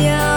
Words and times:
Yeah. 0.00 0.27